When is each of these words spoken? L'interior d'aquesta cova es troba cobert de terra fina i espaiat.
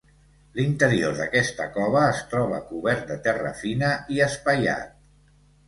L'interior 0.59 1.13
d'aquesta 1.19 1.67
cova 1.75 2.01
es 2.15 2.23
troba 2.33 2.63
cobert 2.71 3.05
de 3.13 3.21
terra 3.29 3.55
fina 3.63 3.93
i 4.17 4.21
espaiat. 4.33 5.01